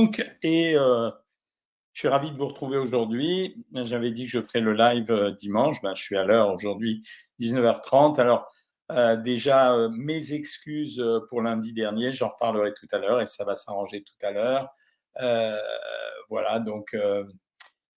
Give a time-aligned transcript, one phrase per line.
[0.00, 1.10] donc, et euh,
[1.92, 3.62] je suis ravi de vous retrouver aujourd'hui.
[3.74, 5.82] J'avais dit que je ferais le live euh, dimanche.
[5.82, 7.02] Ben, je suis à l'heure aujourd'hui,
[7.38, 8.18] 19h30.
[8.18, 8.50] Alors,
[8.92, 13.54] euh, déjà, mes excuses pour lundi dernier, j'en reparlerai tout à l'heure et ça va
[13.54, 14.70] s'arranger tout à l'heure.
[16.30, 16.96] voilà, donc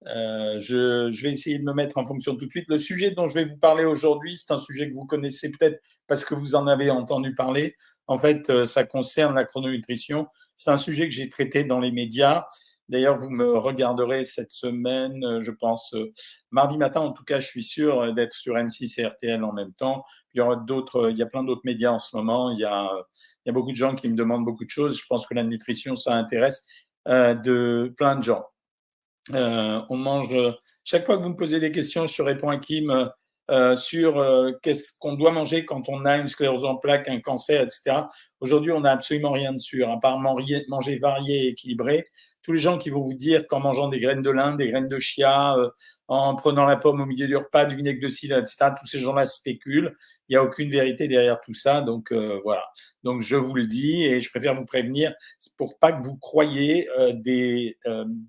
[0.05, 2.67] je, vais essayer de me mettre en fonction tout de suite.
[2.67, 5.81] Le sujet dont je vais vous parler aujourd'hui, c'est un sujet que vous connaissez peut-être
[6.07, 7.75] parce que vous en avez entendu parler.
[8.07, 10.27] En fait, ça concerne la chrononutrition.
[10.57, 12.45] C'est un sujet que j'ai traité dans les médias.
[12.89, 16.13] D'ailleurs, vous me regarderez cette semaine, euh, je pense, euh,
[16.51, 16.99] mardi matin.
[16.99, 20.03] En tout cas, je suis sûr euh, d'être sur M6 et RTL en même temps.
[20.33, 22.51] Il y aura d'autres, il y a plein d'autres médias en ce moment.
[22.51, 22.89] Il y a,
[23.45, 24.99] il y a beaucoup de gens qui me demandent beaucoup de choses.
[24.99, 26.65] Je pense que la nutrition, ça intéresse
[27.07, 28.45] de plein de gens.
[29.31, 30.35] on mange.
[30.83, 33.11] Chaque fois que vous me posez des questions, je réponds à Kim
[33.51, 37.19] euh, sur euh, qu'est-ce qu'on doit manger quand on a une sclérose en plaques, un
[37.19, 38.03] cancer, etc.
[38.39, 40.63] Aujourd'hui, on n'a absolument rien de sûr, à part manger
[40.97, 42.05] varié et équilibré.
[42.41, 44.87] Tous les gens qui vont vous dire qu'en mangeant des graines de lin, des graines
[44.87, 45.69] de chia, euh,
[46.07, 48.99] en prenant la pomme au milieu du repas, du vinaigre de cidre, etc., tous ces
[48.99, 49.93] gens-là spéculent.
[50.29, 51.81] Il n'y a aucune vérité derrière tout ça.
[51.81, 52.13] Donc
[52.43, 52.63] voilà.
[53.03, 55.13] Donc je vous le dis et je préfère vous prévenir
[55.57, 57.77] pour pas que vous croyiez des,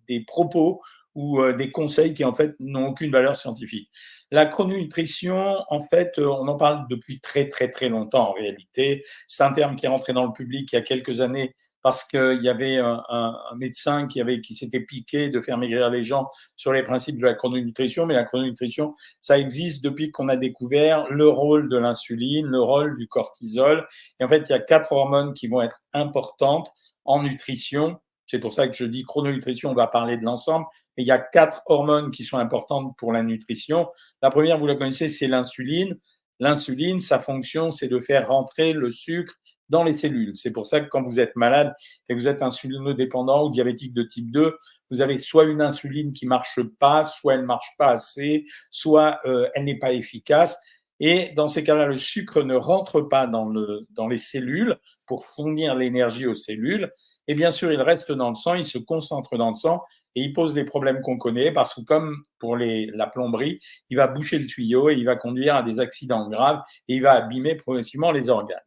[0.09, 0.81] des propos
[1.15, 3.91] ou des conseils qui en fait n'ont aucune valeur scientifique.
[4.31, 9.05] La chrononutrition, en fait, euh, on en parle depuis très très très longtemps en réalité.
[9.29, 12.03] C'est un terme qui est rentré dans le public il y a quelques années parce
[12.03, 16.31] qu'il y avait un, médecin qui, avait, qui s'était piqué de faire maigrir les gens
[16.57, 18.07] sur les principes de la chrononutrition.
[18.07, 22.97] Mais la chrononutrition, ça existe depuis qu'on a découvert le rôle de l'insuline, le rôle
[22.97, 23.87] du cortisol.
[24.19, 26.73] Et en fait, il y a quatre hormones qui vont être importantes
[27.05, 30.67] en nutrition c'est pour ça que je dis chrononutrition, on va parler de l'ensemble.
[30.97, 33.89] Il y a quatre hormones qui sont importantes pour la nutrition.
[34.23, 35.99] La première, vous la connaissez, c'est l'insuline.
[36.41, 39.35] L'insuline, sa fonction, c'est de faire rentrer le sucre
[39.69, 40.35] dans les cellules.
[40.35, 41.73] C'est pour ça que quand vous êtes malade
[42.09, 44.57] et que vous êtes insulinodépendant ou diabétique de type 2,
[44.91, 49.49] vous avez soit une insuline qui marche pas, soit elle marche pas assez, soit euh,
[49.55, 50.59] elle n'est pas efficace.
[51.01, 54.77] Et dans ces cas-là, le sucre ne rentre pas dans, le, dans les cellules
[55.07, 56.93] pour fournir l'énergie aux cellules.
[57.27, 59.83] Et bien sûr, il reste dans le sang, il se concentre dans le sang
[60.15, 63.59] et il pose les problèmes qu'on connaît parce que comme pour les, la plomberie,
[63.91, 67.03] il va boucher le tuyau et il va conduire à des accidents graves et il
[67.03, 68.59] va abîmer progressivement les organes.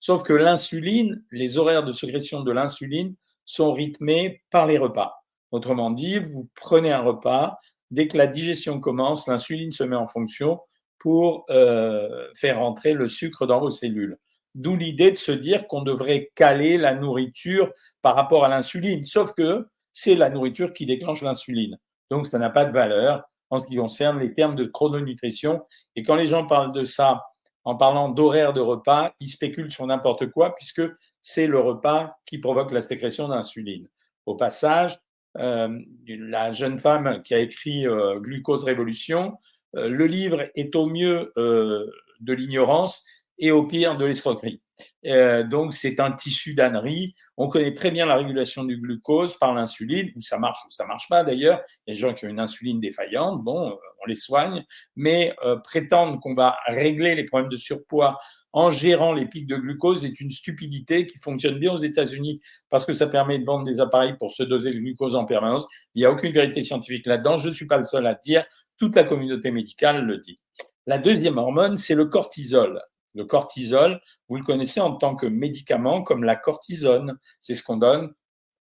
[0.00, 3.14] Sauf que l'insuline, les horaires de sécrétion de l'insuline
[3.44, 5.22] sont rythmés par les repas.
[5.50, 7.58] Autrement dit, vous prenez un repas,
[7.90, 10.60] dès que la digestion commence, l'insuline se met en fonction
[10.98, 14.18] pour euh, faire entrer le sucre dans vos cellules.
[14.54, 17.72] D'où l'idée de se dire qu'on devrait caler la nourriture
[18.02, 19.02] par rapport à l'insuline.
[19.02, 21.78] Sauf que c'est la nourriture qui déclenche l'insuline.
[22.10, 25.62] Donc, ça n'a pas de valeur en ce qui concerne les termes de chrononutrition.
[25.94, 27.22] Et quand les gens parlent de ça
[27.64, 30.82] en parlant d'horaire de repas, ils spéculent sur n'importe quoi puisque
[31.20, 33.88] c'est le repas qui provoque la sécrétion d'insuline.
[34.26, 34.98] Au passage,
[35.38, 39.38] euh, la jeune femme qui a écrit euh, Glucose Révolution,
[39.76, 43.04] euh, le livre est au mieux de l'ignorance
[43.38, 44.60] et au pire de l'escroquerie.
[45.06, 47.14] Euh, donc c'est un tissu d'ânerie.
[47.36, 50.86] On connaît très bien la régulation du glucose par l'insuline, où ça marche ou ça
[50.86, 51.60] marche pas d'ailleurs.
[51.86, 54.64] Il y gens qui ont une insuline défaillante, bon, on les soigne,
[54.96, 58.18] mais euh, prétendre qu'on va régler les problèmes de surpoids
[58.52, 62.84] en gérant les pics de glucose est une stupidité qui fonctionne bien aux États-Unis parce
[62.84, 65.66] que ça permet de vendre des appareils pour se doser le glucose en permanence.
[65.94, 67.38] Il n'y a aucune vérité scientifique là-dedans.
[67.38, 68.44] Je ne suis pas le seul à dire.
[68.76, 70.38] Toute la communauté médicale le dit.
[70.86, 72.82] La deuxième hormone, c'est le cortisol.
[73.14, 77.18] Le cortisol, vous le connaissez en tant que médicament comme la cortisone.
[77.40, 78.12] C'est ce qu'on donne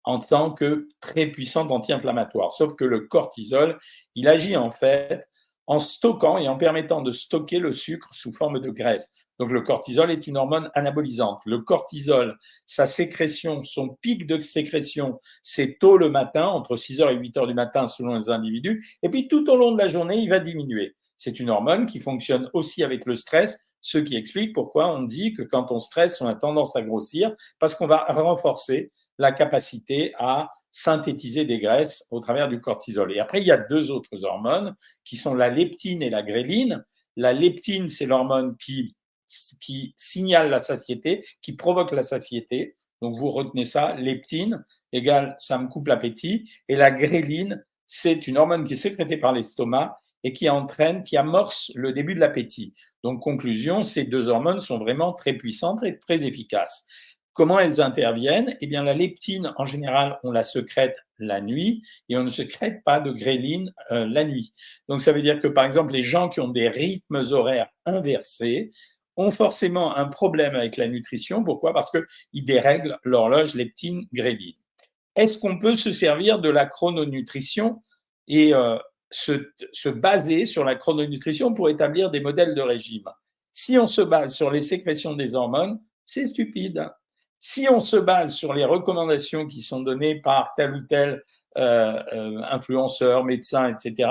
[0.04, 2.54] en tant que très puissant anti-inflammatoire.
[2.54, 3.78] Sauf que le cortisol,
[4.16, 5.28] il agit en fait
[5.68, 9.06] en stockant et en permettant de stocker le sucre sous forme de graisse.
[9.40, 11.42] Donc le cortisol est une hormone anabolisante.
[11.46, 17.18] Le cortisol, sa sécrétion, son pic de sécrétion, c'est tôt le matin, entre 6h et
[17.18, 20.30] 8h du matin selon les individus, et puis tout au long de la journée, il
[20.30, 20.96] va diminuer.
[21.18, 25.32] C'est une hormone qui fonctionne aussi avec le stress ce qui explique pourquoi on dit
[25.32, 30.14] que quand on stresse, on a tendance à grossir, parce qu'on va renforcer la capacité
[30.18, 33.14] à synthétiser des graisses au travers du cortisol.
[33.14, 34.76] Et après, il y a deux autres hormones
[35.06, 36.84] qui sont la leptine et la gréline.
[37.16, 38.94] La leptine, c'est l'hormone qui,
[39.62, 42.76] qui signale la satiété, qui provoque la satiété.
[43.02, 46.50] Donc vous retenez ça, leptine égale ça me coupe l'appétit.
[46.68, 51.16] Et la gréline, c'est une hormone qui est sécrétée par l'estomac et qui entraîne, qui
[51.16, 52.74] amorce le début de l'appétit.
[53.04, 56.88] Donc, conclusion, ces deux hormones sont vraiment très puissantes et très efficaces.
[57.34, 58.56] Comment elles interviennent?
[58.62, 62.84] Eh bien, la leptine, en général, on la secrète la nuit et on ne secrète
[62.84, 64.54] pas de gréline euh, la nuit.
[64.90, 68.72] Donc, ça veut dire que, par exemple, les gens qui ont des rythmes horaires inversés
[69.18, 71.44] ont forcément un problème avec la nutrition.
[71.44, 71.74] Pourquoi?
[71.74, 74.56] Parce qu'ils dérèglent l'horloge leptine-gréline.
[75.16, 77.82] est-ce qu'on peut se servir de la chrononutrition
[78.28, 78.78] et euh,
[79.10, 83.10] se, se, baser sur la chrononutrition pour établir des modèles de régime
[83.54, 86.90] Si on se base sur les sécrétions des hormones, c'est stupide.
[87.40, 91.24] Si on se base sur les recommandations qui sont données par tel ou tel
[91.58, 94.10] euh, euh, influenceur, médecin, etc.,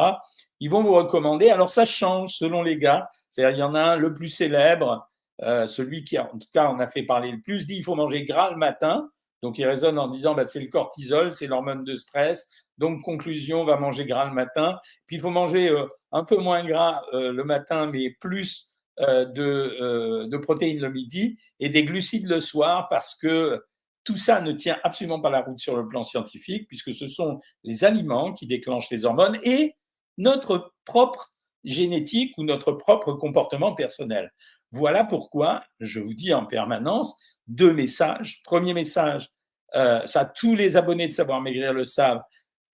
[0.60, 1.50] ils vont vous recommander.
[1.50, 3.08] Alors ça change selon les gars.
[3.30, 5.08] C'est-à-dire, il y en a un, le plus célèbre,
[5.42, 7.94] euh, celui qui, en tout cas, on a fait parler le plus, dit il faut
[7.94, 9.10] manger gras le matin.
[9.42, 12.48] Donc, il raisonne en disant bah, c'est le cortisol, c'est l'hormone de stress.
[12.78, 14.78] Donc, conclusion, on va manger gras le matin.
[15.06, 19.24] Puis, il faut manger euh, un peu moins gras euh, le matin, mais plus euh,
[19.26, 23.62] de, de, protéines le midi et des glucides le soir parce que
[24.04, 27.40] tout ça ne tient absolument pas la route sur le plan scientifique puisque ce sont
[27.64, 29.72] les aliments qui déclenchent les hormones et
[30.16, 31.26] notre propre
[31.64, 34.32] génétique ou notre propre comportement personnel.
[34.70, 38.42] Voilà pourquoi je vous dis en permanence deux messages.
[38.44, 39.28] Premier message,
[39.74, 42.22] euh, ça tous les abonnés de Savoir Maigrir le savent,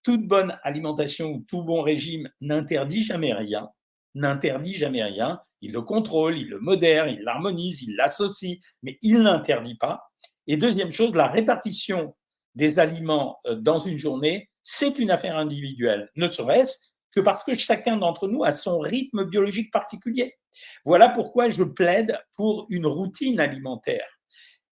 [0.02, 3.68] toute bonne alimentation ou tout bon régime n'interdit jamais rien,
[4.14, 5.40] n'interdit jamais rien.
[5.60, 10.02] Il le contrôle, il le modère, il l'harmonise, il l'associe, mais il n'interdit pas.
[10.46, 12.16] Et deuxième chose, la répartition
[12.54, 16.78] des aliments euh, dans une journée, c'est une affaire individuelle, ne serait-ce
[17.14, 20.36] que parce que chacun d'entre nous a son rythme biologique particulier.
[20.84, 24.06] Voilà pourquoi je plaide pour une routine alimentaire.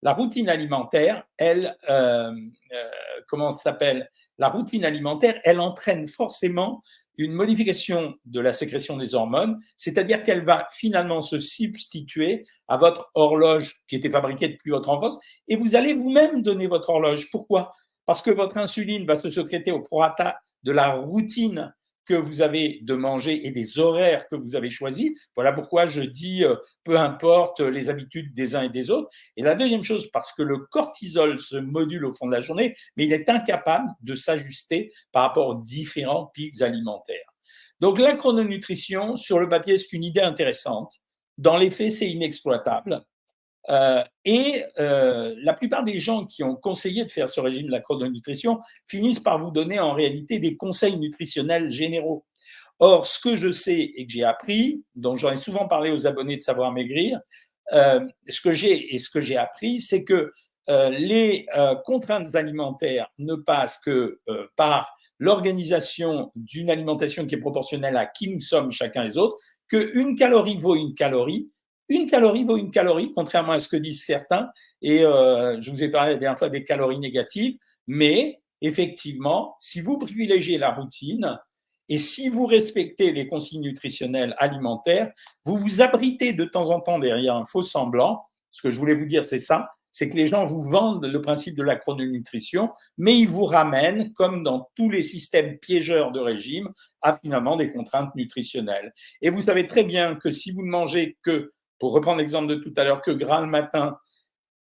[0.02, 2.32] La routine alimentaire, elle, euh,
[2.72, 4.10] euh, s'appelle?
[4.38, 6.82] La routine alimentaire, elle entraîne forcément
[7.18, 13.10] une modification de la sécrétion des hormones, c'est-à-dire qu'elle va finalement se substituer à votre
[13.14, 17.30] horloge qui était fabriquée depuis votre enfance, et vous allez vous-même donner votre horloge.
[17.30, 17.74] Pourquoi?
[18.06, 21.74] Parce que votre insuline va se sécréter au prorata de la routine
[22.10, 25.12] que vous avez de manger et des horaires que vous avez choisis.
[25.36, 29.08] Voilà pourquoi je dis euh, peu importe les habitudes des uns et des autres.
[29.36, 32.74] Et la deuxième chose, parce que le cortisol se module au fond de la journée,
[32.96, 37.32] mais il est incapable de s'ajuster par rapport aux différents pics alimentaires.
[37.78, 40.94] Donc la chrononutrition, sur le papier, c'est une idée intéressante.
[41.38, 43.04] Dans les faits, c'est inexploitable.
[43.68, 47.70] Euh, et euh, la plupart des gens qui ont conseillé de faire ce régime de
[47.70, 52.24] la chrononutrition finissent par vous donner en réalité des conseils nutritionnels généraux.
[52.78, 56.06] Or, ce que je sais et que j'ai appris, dont j'en ai souvent parlé aux
[56.06, 57.20] abonnés de Savoir Maigrir,
[57.72, 60.32] euh, ce que j'ai et ce que j'ai appris, c'est que
[60.68, 61.46] les
[61.84, 64.20] contraintes alimentaires ne passent que
[64.54, 69.36] par l'organisation d'une alimentation qui est proportionnelle à qui nous sommes chacun les autres,
[69.68, 71.50] qu'une calorie vaut une calorie,
[71.90, 74.50] une calorie vaut une calorie, contrairement à ce que disent certains.
[74.80, 77.56] Et euh, je vous ai parlé la dernière fois des calories négatives.
[77.86, 81.38] Mais effectivement, si vous privilégiez la routine
[81.88, 85.10] et si vous respectez les consignes nutritionnelles alimentaires,
[85.44, 88.24] vous vous abritez de temps en temps derrière un faux semblant.
[88.52, 91.20] Ce que je voulais vous dire, c'est ça c'est que les gens vous vendent le
[91.20, 96.20] principe de la chrononutrition, mais ils vous ramènent, comme dans tous les systèmes piégeurs de
[96.20, 96.68] régime,
[97.02, 98.92] à finalement des contraintes nutritionnelles.
[99.20, 102.54] Et vous savez très bien que si vous ne mangez que pour reprendre l'exemple de
[102.54, 103.98] tout à l'heure, que gras le matin,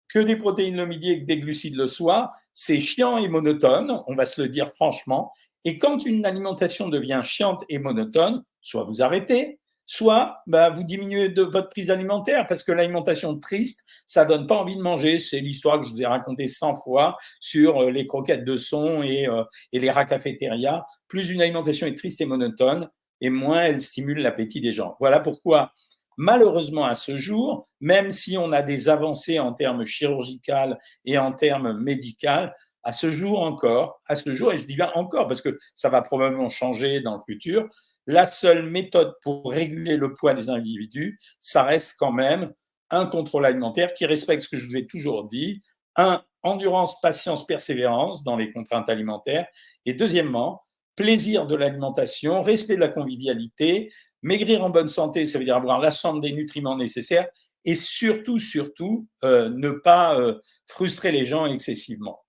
[0.09, 4.03] que des protéines le midi et que des glucides le soir, c'est chiant et monotone,
[4.09, 5.32] on va se le dire franchement.
[5.64, 11.29] Et quand une alimentation devient chiante et monotone, soit vous arrêtez, soit bah, vous diminuez
[11.29, 15.19] de votre prise alimentaire parce que l'alimentation triste, ça donne pas envie de manger.
[15.19, 19.03] C'est l'histoire que je vous ai racontée 100 fois sur euh, les croquettes de son
[19.03, 20.85] et, euh, et les rats cafétéria.
[21.08, 22.89] Plus une alimentation est triste et monotone,
[23.20, 24.96] et moins elle stimule l'appétit des gens.
[24.98, 25.72] Voilà pourquoi
[26.16, 31.32] Malheureusement, à ce jour, même si on a des avancées en termes chirurgicaux et en
[31.32, 32.50] termes médicaux,
[32.84, 35.88] à ce jour encore, à ce jour, et je dis bien encore parce que ça
[35.88, 37.69] va probablement changer dans le futur,
[38.06, 42.52] la seule méthode pour réguler le poids des individus, ça reste quand même
[42.90, 45.62] un contrôle alimentaire qui respecte ce que je vous ai toujours dit,
[45.96, 49.46] un, endurance, patience, persévérance dans les contraintes alimentaires,
[49.86, 50.62] et deuxièmement,
[50.96, 53.92] plaisir de l'alimentation, respect de la convivialité,
[54.22, 57.26] Maigrir en bonne santé, ça veut dire avoir l'ensemble des nutriments nécessaires
[57.64, 62.24] et surtout, surtout, euh, ne pas euh, frustrer les gens excessivement.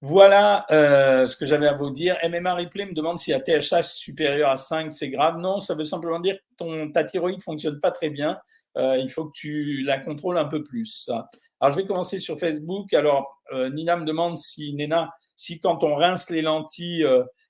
[0.00, 2.16] Voilà euh, ce que j'avais à vous dire.
[2.22, 5.38] MMA Replay me demande si la THH supérieur à 5, c'est grave.
[5.38, 8.38] Non, ça veut simplement dire que ton, ta thyroïde fonctionne pas très bien.
[8.76, 11.10] il faut que tu la contrôles un peu plus.
[11.58, 12.94] Alors, je vais commencer sur Facebook.
[12.94, 13.42] Alors,
[13.72, 17.04] Nina me demande si, Nena, si quand on rince les lentilles,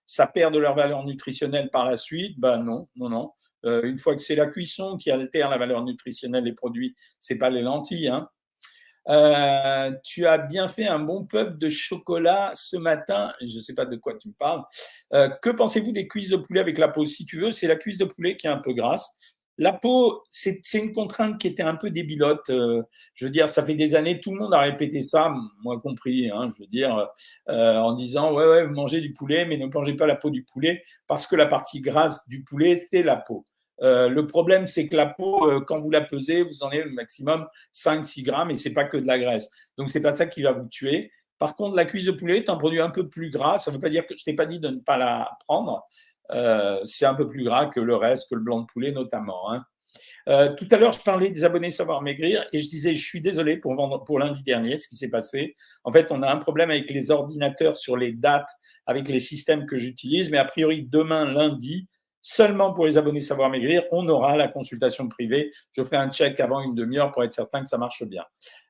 [0.08, 2.40] ça perd de leur valeur nutritionnelle par la suite?
[2.40, 3.32] Ben non, non, non.
[3.64, 7.36] Euh, une fois que c'est la cuisson qui altère la valeur nutritionnelle des produits, c'est
[7.36, 8.08] pas les lentilles.
[8.08, 8.28] Hein.
[9.08, 13.32] Euh, tu as bien fait un bon pub de chocolat ce matin.
[13.40, 14.62] Je ne sais pas de quoi tu me parles.
[15.12, 17.04] Euh, que pensez-vous des cuisses de poulet avec la peau?
[17.04, 19.18] Si tu veux, c'est la cuisse de poulet qui est un peu grasse.
[19.58, 22.48] La peau, c'est une contrainte qui était un peu débilote.
[22.50, 22.82] Euh,
[23.14, 26.30] je veux dire, ça fait des années, tout le monde a répété ça, moi compris.
[26.30, 27.08] Hein, je veux dire,
[27.48, 30.44] euh, en disant ouais, ouais, mangez du poulet, mais ne plongez pas la peau du
[30.44, 33.44] poulet parce que la partie grasse du poulet, c'est la peau.
[33.82, 36.90] Euh, le problème, c'est que la peau, quand vous la pesez, vous en avez le
[36.90, 39.48] maximum 5-6 grammes et c'est pas que de la graisse.
[39.76, 41.10] Donc, c'est pas ça qui va vous tuer.
[41.38, 43.58] Par contre, la cuisse de poulet est un produit un peu plus gras.
[43.58, 45.86] Ça ne veut pas dire que je t'ai pas dit de ne pas la prendre.
[46.32, 49.52] Euh, c'est un peu plus gras que le reste, que le blanc de poulet notamment.
[49.52, 49.64] Hein.
[50.28, 53.22] Euh, tout à l'heure, je parlais des abonnés Savoir Maigrir et je disais, je suis
[53.22, 55.56] désolé pour, lundi dernier, ce qui s'est passé.
[55.84, 58.50] En fait, on a un problème avec les ordinateurs sur les dates,
[58.84, 61.88] avec les systèmes que j'utilise, mais a priori, demain, lundi,
[62.20, 65.50] seulement pour les abonnés Savoir Maigrir, on aura la consultation privée.
[65.72, 68.24] Je ferai un check avant une demi-heure pour être certain que ça marche bien.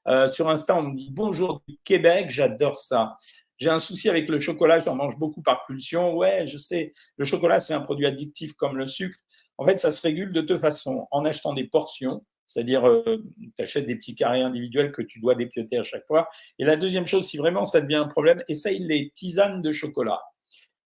[0.06, 3.16] Euh, sur Insta, on me dit bonjour du Québec, j'adore ça.
[3.58, 6.16] J'ai un souci avec le chocolat, j'en mange beaucoup par pulsion.
[6.16, 9.18] Ouais, je sais, le chocolat, c'est un produit addictif comme le sucre.
[9.56, 11.06] En fait, ça se régule de deux façons.
[11.10, 13.22] En achetant des portions, c'est-à-dire euh,
[13.58, 16.28] tu des petits carrés individuels que tu dois dépioter à chaque fois.
[16.58, 20.20] Et la deuxième chose, si vraiment ça devient un problème, essaye les tisanes de chocolat.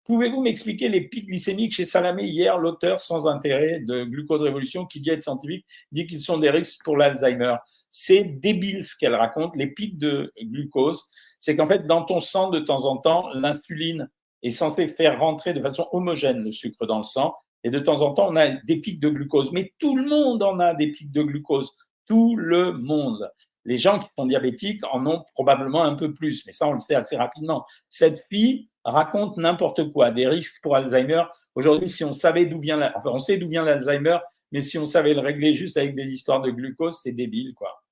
[0.03, 5.01] Pouvez-vous m'expliquer les pics glycémiques chez Salamé hier, l'auteur sans intérêt de Glucose Révolution, qui
[5.01, 7.55] dit être scientifique, dit qu'ils sont des risques pour l'Alzheimer?
[7.89, 9.55] C'est débile ce qu'elle raconte.
[9.55, 11.03] Les pics de glucose,
[11.39, 14.09] c'est qu'en fait, dans ton sang, de temps en temps, l'insuline
[14.43, 17.35] est censée faire rentrer de façon homogène le sucre dans le sang.
[17.63, 19.51] Et de temps en temps, on a des pics de glucose.
[19.51, 21.75] Mais tout le monde en a des pics de glucose.
[22.05, 23.29] Tout le monde.
[23.65, 26.79] Les gens qui sont diabétiques en ont probablement un peu plus, mais ça, on le
[26.79, 27.65] sait assez rapidement.
[27.89, 31.23] Cette fille raconte n'importe quoi, des risques pour Alzheimer.
[31.53, 34.19] Aujourd'hui, si on savait d'où vient, on sait d'où vient l'Alzheimer,
[34.51, 37.83] mais si on savait le régler juste avec des histoires de glucose, c'est débile, quoi.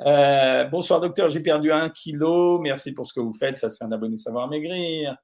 [0.00, 2.58] Euh, bonsoir docteur, j'ai perdu un kilo.
[2.58, 3.56] Merci pour ce que vous faites.
[3.56, 5.16] Ça, c'est un abonné savoir maigrir.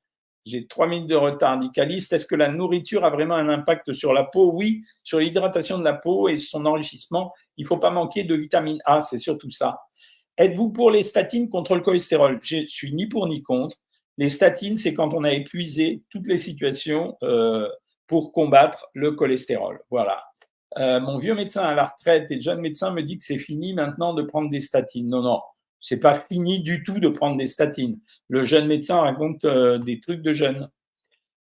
[0.44, 4.12] J'ai trois minutes de retard, dit Est-ce que la nourriture a vraiment un impact sur
[4.12, 4.52] la peau?
[4.52, 7.32] Oui, sur l'hydratation de la peau et son enrichissement.
[7.56, 9.80] Il ne faut pas manquer de vitamine A, c'est surtout ça.
[10.38, 12.38] Êtes-vous pour les statines contre le cholestérol?
[12.42, 13.76] Je suis ni pour ni contre.
[14.16, 17.68] Les statines, c'est quand on a épuisé toutes les situations euh,
[18.06, 19.80] pour combattre le cholestérol.
[19.90, 20.27] Voilà.
[20.78, 23.38] Euh, mon vieux médecin à la retraite et le jeune médecin me dit que c'est
[23.38, 25.08] fini maintenant de prendre des statines.
[25.08, 25.40] Non, non,
[25.80, 27.98] c'est pas fini du tout de prendre des statines.
[28.28, 30.68] Le jeune médecin raconte euh, des trucs de jeunes.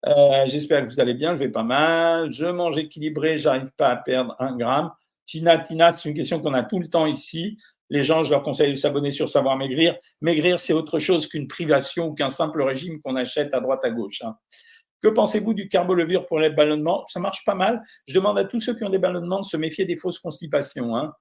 [0.06, 2.30] Euh, j'espère que vous allez bien, je vais pas mal.
[2.32, 4.90] Je mange équilibré, j'arrive pas à perdre un gramme.
[5.24, 7.56] Tina, Tina, c'est une question qu'on a tout le temps ici.
[7.88, 9.96] Les gens, je leur conseille de s'abonner sur Savoir Maigrir.
[10.20, 13.90] Maigrir, c'est autre chose qu'une privation ou qu'un simple régime qu'on achète à droite à
[13.90, 14.22] gauche.
[14.22, 14.36] Hein.
[15.04, 17.04] Que pensez-vous du carbolevure pour les ballonnements?
[17.08, 17.82] Ça marche pas mal.
[18.08, 20.96] Je demande à tous ceux qui ont des ballonnements de se méfier des fausses constipations.
[20.96, 21.12] Hein.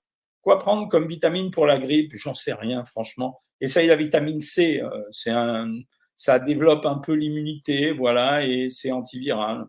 [0.41, 2.13] Quoi prendre comme vitamine pour la grippe?
[2.15, 3.41] J'en sais rien, franchement.
[3.59, 4.79] Essaye la vitamine C.
[4.81, 5.69] Euh, c'est un,
[6.15, 9.65] ça développe un peu l'immunité, voilà, et c'est antiviral.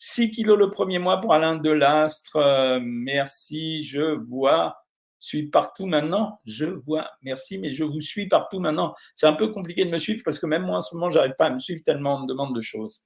[0.00, 2.34] 6 kilos le premier mois pour Alain Delastre.
[2.34, 4.78] Euh, merci, je vois.
[5.20, 6.40] Suis partout maintenant.
[6.44, 7.08] Je vois.
[7.22, 8.96] Merci, mais je vous suis partout maintenant.
[9.14, 11.34] C'est un peu compliqué de me suivre parce que même moi en ce moment, j'arrive
[11.38, 13.04] pas à me suivre tellement on me demande de choses.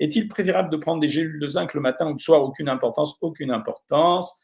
[0.00, 2.42] Est-il préférable de prendre des gélules de zinc le matin ou le soir?
[2.42, 4.40] Aucune importance, aucune importance.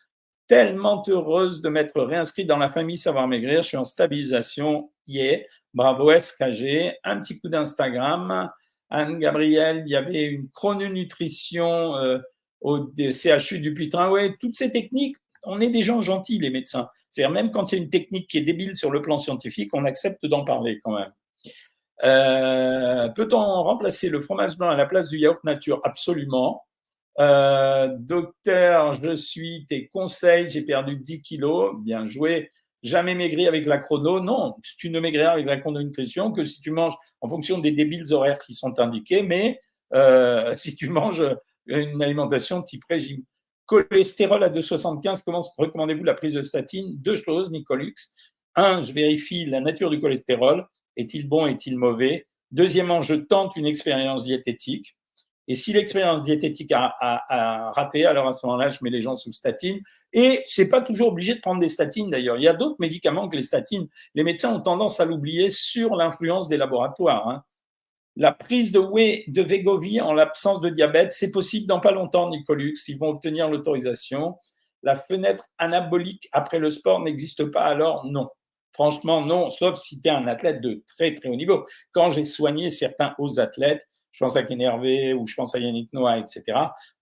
[0.46, 3.62] Tellement heureuse de m'être réinscrite dans la famille Savoir Maigrir.
[3.62, 4.92] Je suis en stabilisation.
[5.06, 5.40] Yeah.
[5.74, 6.94] Bravo SKG.
[7.02, 8.50] Un petit coup d'Instagram.
[8.90, 12.18] Anne-Gabrielle, il y avait une chrononutrition euh,
[12.60, 14.12] au CHU du Putain.
[14.38, 16.88] Toutes ces techniques, on est des gens gentils, les médecins.
[17.10, 20.26] C'est-à-dire, même quand a une technique qui est débile sur le plan scientifique, on accepte
[20.26, 21.12] d'en parler quand même.
[22.04, 25.80] Euh, peut-on remplacer le fromage blanc à la place du yaourt nature?
[25.84, 26.64] Absolument.
[27.18, 32.50] Euh, docteur, je suis tes conseils, j'ai perdu 10 kilos, bien joué.
[32.82, 34.20] Jamais maigri avec la chrono.
[34.20, 38.12] Non, tu ne maigriras avec la chrononutrition que si tu manges en fonction des débiles
[38.12, 39.58] horaires qui sont indiqués, mais
[39.94, 41.24] euh, si tu manges
[41.66, 43.22] une alimentation type régime.
[43.64, 46.96] Cholestérol à 2,75, comment recommandez-vous la prise de statine?
[46.98, 47.94] Deux choses, Nicolux.
[48.54, 50.66] Un, je vérifie la nature du cholestérol.
[50.96, 52.26] Est-il bon, est-il mauvais?
[52.50, 54.96] Deuxièmement, je tente une expérience diététique.
[55.48, 59.32] Et si l'expérience diététique a, raté, alors à ce moment-là, je mets les gens sous
[59.32, 59.80] statine.
[60.12, 62.36] Et c'est pas toujours obligé de prendre des statines d'ailleurs.
[62.36, 63.86] Il y a d'autres médicaments que les statines.
[64.14, 67.28] Les médecins ont tendance à l'oublier sur l'influence des laboratoires.
[67.28, 67.44] Hein.
[68.16, 72.28] La prise de whey de Vegovie en l'absence de diabète, c'est possible dans pas longtemps,
[72.28, 72.74] Nicolux.
[72.88, 74.36] Ils vont obtenir l'autorisation.
[74.82, 78.28] La fenêtre anabolique après le sport n'existe pas, alors non.
[78.76, 81.66] Franchement, non, sauf si tu es un athlète de très, très haut niveau.
[81.92, 85.90] Quand j'ai soigné certains hauts athlètes, je pense à Kenervé ou je pense à Yannick
[85.94, 86.42] Noah, etc.,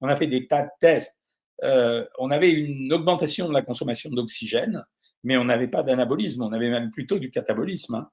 [0.00, 1.20] on a fait des tas de tests.
[1.64, 4.84] Euh, on avait une augmentation de la consommation d'oxygène,
[5.24, 7.96] mais on n'avait pas d'anabolisme, on avait même plutôt du catabolisme.
[7.96, 8.08] Hein.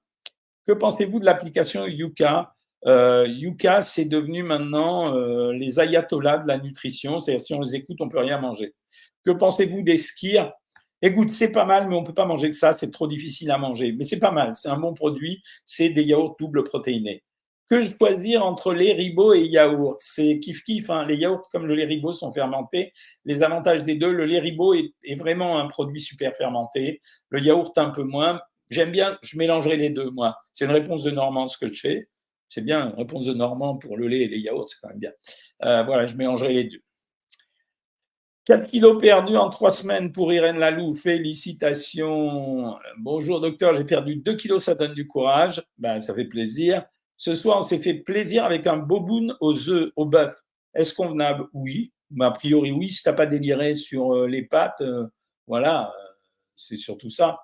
[0.65, 2.55] Que pensez-vous de l'application Yuka?
[2.87, 7.19] Euh, Yuka, c'est devenu maintenant euh, les ayatollahs de la nutrition.
[7.19, 8.73] C'est-à-dire, si on les écoute, on peut rien manger.
[9.23, 10.51] Que pensez-vous des skirs?
[11.01, 12.73] Écoute, c'est pas mal, mais on peut pas manger que ça.
[12.73, 13.91] C'est trop difficile à manger.
[13.93, 14.55] Mais c'est pas mal.
[14.55, 15.41] C'est un bon produit.
[15.65, 17.23] C'est des yaourts double protéinés.
[17.69, 20.89] Que choisir entre lait ribot et yaourt C'est kiff kiff.
[20.89, 21.05] Hein.
[21.07, 22.93] Les yaourts comme le lait ribot sont fermentés.
[23.25, 27.01] Les avantages des deux, le lait ribot est, est vraiment un produit super fermenté.
[27.29, 28.41] Le yaourt un peu moins.
[28.69, 30.37] J'aime bien, je mélangerai les deux, moi.
[30.53, 32.07] C'est une réponse de Normand ce que je fais.
[32.47, 34.99] C'est bien, une réponse de Normand pour le lait et les yaourts, c'est quand même
[34.99, 35.11] bien.
[35.63, 36.81] Euh, voilà, je mélangerai les deux.
[38.45, 40.95] 4 kilos perdus en 3 semaines pour Irène Lalou.
[40.95, 42.75] Félicitations.
[42.97, 45.63] Bonjour docteur, j'ai perdu 2 kilos, ça donne du courage.
[45.77, 46.83] Ben, ça fait plaisir.
[47.17, 50.35] Ce soir, on s'est fait plaisir avec un boboon aux œufs, au bœuf.
[50.73, 51.45] Est-ce convenable?
[51.53, 51.93] Oui.
[52.19, 52.89] A priori, oui.
[52.89, 55.07] Si tu n'as pas déliré sur euh, les pâtes, euh,
[55.45, 55.93] voilà,
[56.55, 57.41] c'est surtout ça.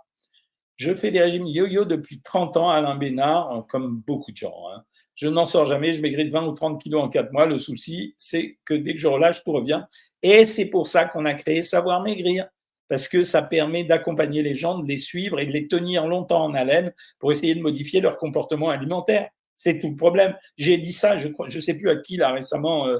[0.77, 4.63] Je fais des régimes yo-yo depuis 30 ans, Alain Bénard, comme beaucoup de gens.
[4.73, 4.83] Hein.
[5.17, 7.47] Je n'en sors jamais, je maigris de 20 ou 30 kilos en 4 mois.
[7.47, 9.83] Le souci, c'est que dès que je relâche, tout revient.
[10.21, 12.47] Et c'est pour ça qu'on a créé Savoir Maigrir,
[12.87, 16.43] parce que ça permet d'accompagner les gens, de les suivre et de les tenir longtemps
[16.43, 19.29] en haleine pour essayer de modifier leur comportement alimentaire.
[19.55, 20.35] C'est tout le problème.
[20.55, 22.99] J'ai dit ça, je ne sais plus à qui là récemment, euh,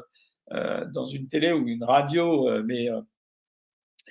[0.53, 2.87] euh, dans une télé ou une radio, euh, mais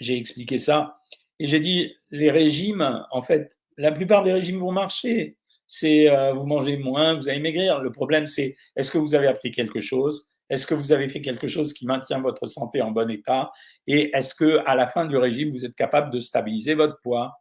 [0.00, 1.00] j'ai expliqué ça.
[1.40, 5.36] Et j'ai dit, les régimes, en fait, la plupart des régimes vont marcher.
[5.66, 7.80] C'est euh, vous mangez moins, vous allez maigrir.
[7.80, 10.30] Le problème, c'est est-ce que vous avez appris quelque chose?
[10.49, 13.50] Est-ce que vous avez fait quelque chose qui maintient votre santé en bon état?
[13.87, 17.32] Et est-ce que à la fin du régime, vous êtes capable de stabiliser votre poids?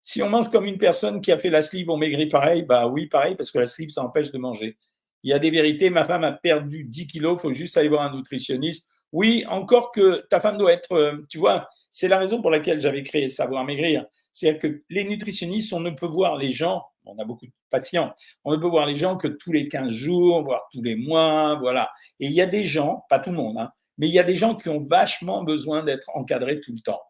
[0.00, 2.64] Si on mange comme une personne qui a fait la sleeve, on maigrit pareil.
[2.64, 4.76] Bah oui, pareil, parce que la sleeve, ça empêche de manger.
[5.22, 5.90] Il y a des vérités.
[5.90, 7.38] Ma femme a perdu 10 kilos.
[7.38, 8.88] Il faut juste aller voir un nutritionniste.
[9.12, 12.80] Oui, encore que ta femme doit être, euh, tu vois, c'est la raison pour laquelle
[12.80, 14.06] j'avais créé Savoir Maigrir.
[14.32, 18.12] C'est-à-dire que les nutritionnistes, on ne peut voir les gens, on a beaucoup de patients,
[18.44, 21.56] on ne peut voir les gens que tous les 15 jours, voire tous les mois,
[21.60, 21.90] voilà.
[22.20, 24.24] Et il y a des gens, pas tout le monde, hein, mais il y a
[24.24, 27.00] des gens qui ont vachement besoin d'être encadrés tout le temps.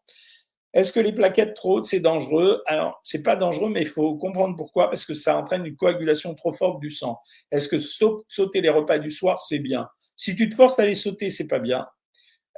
[0.75, 2.63] Est-ce que les plaquettes trop hautes, c'est dangereux?
[2.67, 6.35] Alors, c'est pas dangereux, mais il faut comprendre pourquoi, parce que ça entraîne une coagulation
[6.35, 7.21] trop forte du sang.
[7.51, 9.87] Est-ce que sauter les repas du soir, c'est bien?
[10.17, 11.87] Si tu te forces à les sauter, c'est pas bien.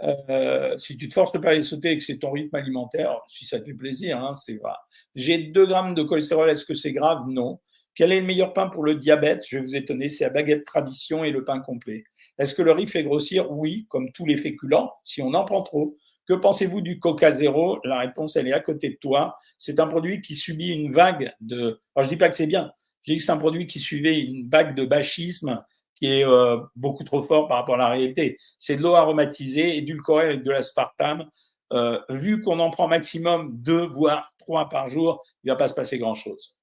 [0.02, 3.20] Euh, si tu te forces pas à les sauter et que c'est ton rythme alimentaire,
[3.28, 4.72] si ça te fait plaisir, hein, c'est vrai.
[5.14, 7.22] J'ai 2 grammes de cholestérol, est-ce que c'est grave?
[7.28, 7.60] Non.
[7.94, 9.44] Quel est le meilleur pain pour le diabète?
[9.48, 12.04] Je vais vous étonner, c'est la baguette tradition et le pain complet.
[12.38, 13.50] Est-ce que le riz fait grossir?
[13.52, 15.96] Oui, comme tous les féculents, si on en prend trop.
[16.26, 19.36] Que pensez-vous du Coca Zéro La réponse, elle est à côté de toi.
[19.58, 21.80] C'est un produit qui subit une vague de.
[21.94, 22.72] Alors, je dis pas que c'est bien.
[23.02, 25.62] Je dis que c'est un produit qui suivait une vague de bachisme
[25.94, 28.38] qui est euh, beaucoup trop fort par rapport à la réalité.
[28.58, 31.30] C'est de l'eau aromatisée, édulcorée avec de l'aspartame.
[31.72, 35.68] Euh, vu qu'on en prend maximum deux, voire trois par jour, il ne va pas
[35.68, 36.56] se passer grand-chose.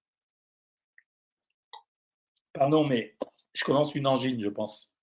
[2.53, 3.15] Pardon, mais
[3.53, 4.93] je commence une angine, je pense.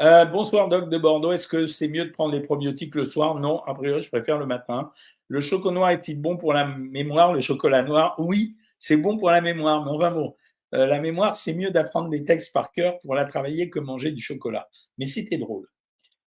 [0.00, 1.32] Euh, bonsoir, Doc de Bordeaux.
[1.32, 3.34] Est-ce que c'est mieux de prendre les probiotiques le soir?
[3.34, 4.92] Non, a priori, je préfère le matin.
[5.28, 7.32] Le chocolat noir est-il bon pour la mémoire?
[7.32, 10.34] Le chocolat noir, oui, c'est bon pour la mémoire, mais on va bon.
[10.74, 14.12] Euh, la mémoire, c'est mieux d'apprendre des textes par cœur pour la travailler que manger
[14.12, 14.68] du chocolat.
[14.98, 15.68] Mais c'était drôle.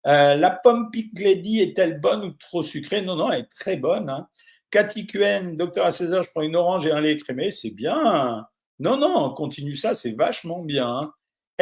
[0.06, 3.02] Euh, la pomme Lady est-elle bonne ou trop sucrée?
[3.02, 4.08] Non, non, elle est très bonne.
[4.08, 4.28] Hein.
[4.70, 5.06] Cathy
[5.54, 8.46] docteur à 16h, je prends une orange et un lait crémé, c'est bien.
[8.78, 10.88] Non, non, continue ça, c'est vachement bien.
[10.88, 11.12] Hein.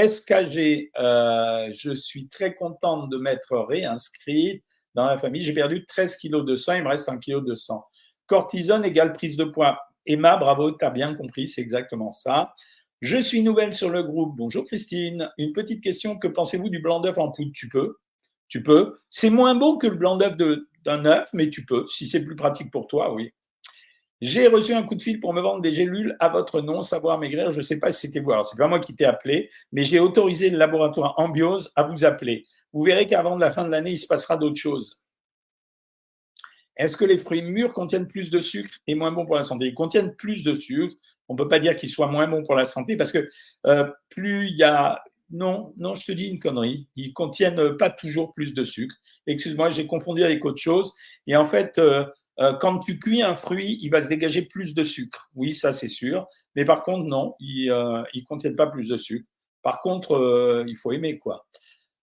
[0.06, 4.62] SKG, euh, je suis très contente de m'être réinscrite
[4.94, 5.42] dans la famille.
[5.42, 7.84] J'ai perdu 13 kilos de sang, il me reste un kilo de sang.
[8.26, 9.80] Cortisone égale prise de poids.
[10.09, 12.55] Emma, bravo, tu as bien compris, c'est exactement ça.
[13.03, 14.35] Je suis nouvelle sur le groupe.
[14.38, 15.31] Bonjour Christine.
[15.37, 16.18] Une petite question.
[16.18, 17.53] Que pensez-vous du blanc d'œuf en poudre?
[17.55, 17.99] Tu peux.
[18.49, 19.01] Tu peux.
[19.11, 20.35] C'est moins bon que le blanc d'œuf
[20.85, 21.87] d'un œuf, mais tu peux.
[21.87, 23.31] Si c'est plus pratique pour toi, oui.
[24.23, 27.18] J'ai reçu un coup de fil pour me vendre des gélules à votre nom, savoir
[27.18, 27.53] maigrir.
[27.53, 28.33] Je ne sais pas si c'était vous.
[28.33, 32.07] Alors, c'est pas moi qui t'ai appelé, mais j'ai autorisé le laboratoire Ambiose à vous
[32.07, 32.44] appeler.
[32.73, 35.03] Vous verrez qu'avant la fin de l'année, il se passera d'autres choses.
[36.78, 39.66] Est-ce que les fruits mûrs contiennent plus de sucre et moins bons pour la santé?
[39.66, 40.94] Ils contiennent plus de sucre.
[41.28, 43.28] On ne peut pas dire qu'ils soient moins bons pour la santé parce que
[43.66, 45.02] euh, plus il y a.
[45.30, 46.88] Non, non, je te dis une connerie.
[46.96, 48.94] Ils contiennent pas toujours plus de sucre.
[49.26, 50.94] Excuse-moi, j'ai confondu avec autre chose.
[51.26, 52.06] Et en fait, euh,
[52.40, 55.28] euh, quand tu cuis un fruit, il va se dégager plus de sucre.
[55.34, 56.26] Oui, ça c'est sûr.
[56.56, 59.28] Mais par contre, non, ils ne contiennent pas plus de sucre.
[59.62, 61.44] Par contre, il faut aimer quoi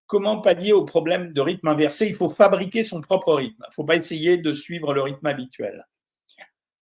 [0.07, 3.63] comment pallier au problème de rythme inversé Il faut fabriquer son propre rythme.
[3.65, 5.85] Il ne faut pas essayer de suivre le rythme habituel.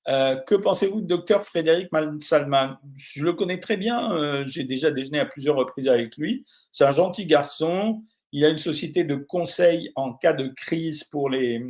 [0.08, 4.12] Euh, que pensez-vous de docteur Frédéric Salman Je le connais très bien.
[4.14, 6.46] Euh, j'ai déjà déjeuné à plusieurs reprises avec lui.
[6.72, 8.04] C'est un gentil garçon.
[8.32, 11.62] Il a une société de conseil en cas de crise pour les,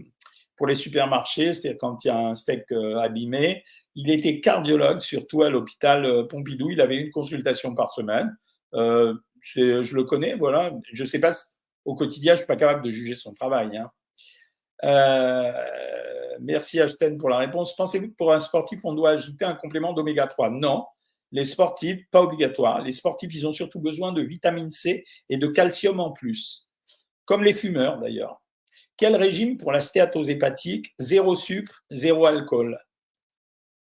[0.55, 3.63] pour les supermarchés, c'est-à-dire quand il y a un steak euh, abîmé.
[3.95, 6.69] Il était cardiologue, surtout à l'hôpital Pompidou.
[6.69, 8.37] Il avait une consultation par semaine.
[9.57, 10.71] Euh, je le connais, voilà.
[10.91, 11.31] Je ne sais pas,
[11.85, 13.77] au quotidien, je ne suis pas capable de juger son travail.
[13.77, 13.91] Hein.
[14.85, 15.53] Euh,
[16.39, 17.75] merci Ashton pour la réponse.
[17.75, 20.85] Pensez-vous que pour un sportif, on doit ajouter un complément d'oméga 3 Non.
[21.31, 22.81] Les sportifs, pas obligatoire.
[22.81, 26.67] Les sportifs, ils ont surtout besoin de vitamine C et de calcium en plus.
[27.25, 28.41] Comme les fumeurs d'ailleurs.
[28.97, 32.79] Quel régime pour la stéatose hépatique Zéro sucre, zéro alcool.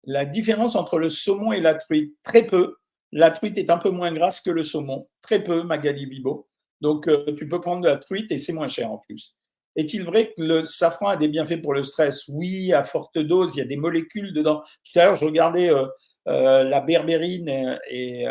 [0.04, 2.76] La différence entre le saumon et la truite, très peu.
[3.12, 6.48] La truite est un peu moins grasse que le saumon, très peu, Magali Vibo.
[6.82, 9.36] Donc, euh, tu peux prendre de la truite et c'est moins cher en plus.
[9.76, 12.28] Est-il vrai que le safran a des bienfaits pour le stress?
[12.28, 14.62] Oui, à forte dose, il y a des molécules dedans.
[14.84, 15.86] Tout à l'heure, je regardais euh,
[16.28, 18.26] euh, la berbérine, et,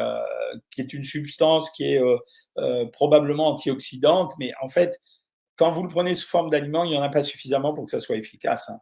[0.70, 2.02] qui est une substance qui est
[2.92, 5.00] probablement antioxydante, mais en fait,
[5.56, 7.90] quand vous le prenez sous forme d'aliment, il n'y en a pas suffisamment pour que
[7.90, 8.68] ça soit efficace.
[8.68, 8.78] Hein.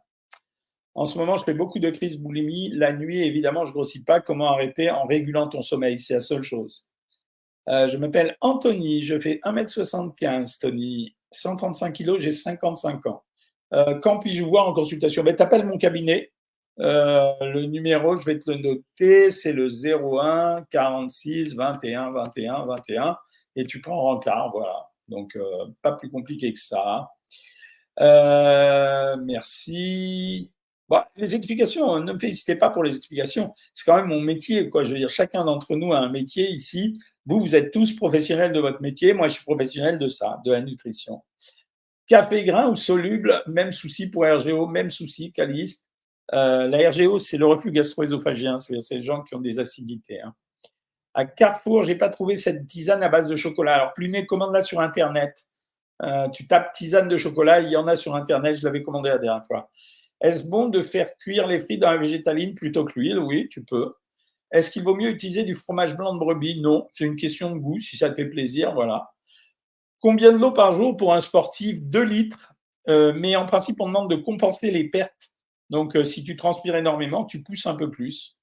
[0.95, 2.71] En ce moment, je fais beaucoup de crises boulimie.
[2.73, 4.21] La nuit, évidemment, je ne grossis pas.
[4.21, 5.99] Comment arrêter en régulant ton sommeil?
[5.99, 6.89] C'est la seule chose.
[7.67, 13.23] Euh, je m'appelle Anthony, je fais 1m75, Tony, 135 kg, j'ai 55 ans.
[13.73, 15.23] Euh, quand puis-je vous voir en consultation?
[15.23, 16.31] Ben, T'appelles mon cabinet.
[16.79, 23.17] Euh, le numéro, je vais te le noter, c'est le 01 46 21 21 21
[23.55, 24.89] et tu prends rencard, voilà.
[25.07, 25.37] Donc,
[25.81, 27.09] pas plus compliqué que ça.
[29.17, 30.51] merci.
[31.15, 33.53] Les explications, ne me félicitez pas pour les explications.
[33.73, 34.83] C'est quand même mon métier, quoi.
[34.83, 36.99] Je veux dire, chacun d'entre nous a un métier ici.
[37.25, 39.13] Vous, vous êtes tous professionnels de votre métier.
[39.13, 41.23] Moi, je suis professionnel de ça, de la nutrition.
[42.07, 45.87] Café grain ou soluble, même souci pour RGO, même souci, Caliste.
[46.33, 50.21] Euh, la RGO, c'est le reflux gastro-œsophagien, c'est les gens qui ont des acidités.
[50.21, 50.33] Hein.
[51.15, 53.75] À Carrefour, j'ai pas trouvé cette tisane à base de chocolat.
[53.75, 55.47] Alors, Plumet, commande-la sur Internet.
[56.03, 59.09] Euh, tu tapes tisane de chocolat, il y en a sur Internet, je l'avais commandé
[59.09, 59.71] la dernière fois.
[60.21, 63.19] Est-ce bon de faire cuire les frites dans la végétaline plutôt que l'huile?
[63.19, 63.93] Oui, tu peux.
[64.51, 66.61] Est-ce qu'il vaut mieux utiliser du fromage blanc de brebis?
[66.61, 69.11] Non, c'est une question de goût, si ça te fait plaisir, voilà.
[69.99, 71.81] Combien de l'eau par jour pour un sportif?
[71.81, 72.53] 2 litres,
[72.89, 75.31] euh, mais en principe, on demande de compenser les pertes.
[75.69, 78.37] Donc, euh, si tu transpires énormément, tu pousses un peu plus.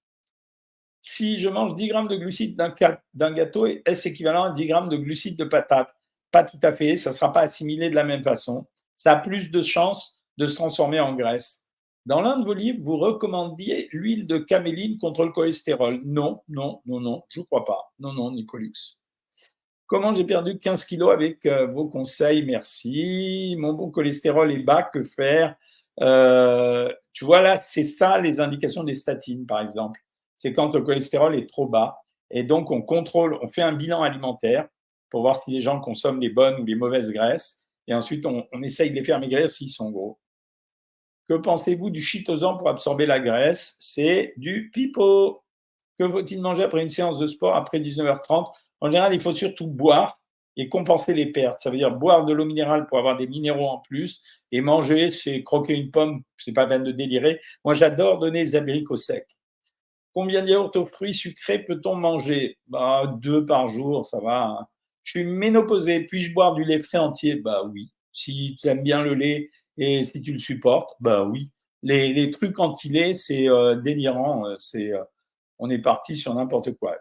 [1.00, 4.96] Si je mange 10 grammes de glucides d'un gâteau, est-ce équivalent à 10 grammes de
[4.96, 5.94] glucides de patate?
[6.30, 8.66] Pas tout à fait, ça ne sera pas assimilé de la même façon.
[8.96, 11.62] Ça a plus de chances de se transformer en graisse.
[12.05, 16.01] Dans l'un de vos livres, vous recommandiez l'huile de caméline contre le cholestérol.
[16.05, 17.93] Non, non, non, non, je ne crois pas.
[18.01, 18.73] Non, non, Nicolux.
[19.87, 23.55] Comment j'ai perdu 15 kilos avec euh, vos conseils Merci.
[23.59, 25.55] Mon bon cholestérol est bas, que faire?
[26.01, 30.01] Euh, Tu vois là, c'est ça les indications des statines, par exemple.
[30.37, 31.99] C'est quand le cholestérol est trop bas.
[32.31, 34.67] Et donc, on contrôle, on fait un bilan alimentaire
[35.11, 37.62] pour voir si les gens consomment les bonnes ou les mauvaises graisses.
[37.87, 40.19] Et ensuite, on, on essaye de les faire maigrir s'ils sont gros.
[41.33, 43.79] Que pensez-vous du chitosan pour absorber la graisse?
[43.81, 45.42] C'est du pipeau.
[45.99, 48.51] Que faut-il manger après une séance de sport après 19h30
[48.83, 50.21] En général, il faut surtout boire
[50.59, 51.62] et compenser les pertes.
[51.62, 55.09] Ça veut dire boire de l'eau minérale pour avoir des minéraux en plus et manger,
[55.09, 57.40] c'est croquer une pomme, c'est pas peine de délirer.
[57.64, 59.27] Moi, j'adore donner des abricots secs.
[60.12, 62.59] Combien de yaourts aux fruits sucrés peut-on manger?
[62.66, 64.49] Bah, Deux par jour, ça va.
[64.49, 64.66] Hein.
[65.03, 67.37] Je suis ménopausé, puis-je boire du lait frais entier?
[67.37, 67.90] Bah oui.
[68.12, 71.50] Si tu aimes bien le lait et si tu le supportes, bah oui.
[71.82, 74.46] Les, les trucs anti-lait, c'est euh, délirant.
[74.46, 75.02] Euh, c'est, euh,
[75.58, 76.96] on est parti sur n'importe quoi.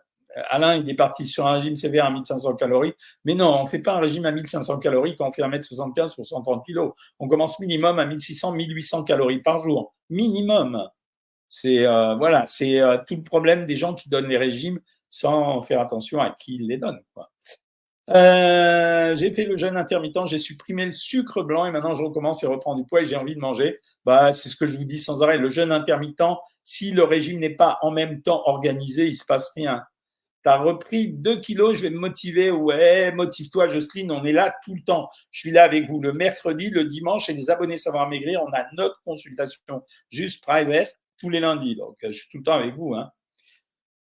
[0.49, 2.93] Alain, il est parti sur un régime sévère à 1500 calories.
[3.25, 6.15] Mais non, on ne fait pas un régime à 1500 calories quand on fait 1m75
[6.15, 6.91] pour 130 kg.
[7.19, 9.93] On commence minimum à 1600, 1800 calories par jour.
[10.10, 10.88] Minimum.
[11.49, 14.79] C'est voilà, c'est tout le problème des gens qui donnent les régimes
[15.10, 17.03] sans faire attention à qui ils les donnent.
[17.13, 17.31] Quoi.
[18.10, 22.44] Euh, j'ai fait le jeûne intermittent, j'ai supprimé le sucre blanc et maintenant je recommence
[22.44, 23.80] et reprends du poids et j'ai envie de manger.
[24.06, 25.38] Bah, c'est ce que je vous dis sans arrêt.
[25.38, 26.24] Le jeûne intermittent,
[26.64, 29.84] si le régime n'est pas en même temps organisé, il se passe rien.
[30.44, 32.50] Tu as repris 2 kilos, je vais me motiver.
[32.50, 35.08] Ouais, motive-toi, Jocelyne, on est là tout le temps.
[35.30, 38.42] Je suis là avec vous le mercredi, le dimanche et les abonnés Savoir Maigrir.
[38.44, 41.76] On a notre consultation juste private tous les lundis.
[41.76, 42.96] Donc, je suis tout le temps avec vous.
[42.96, 43.12] Hein.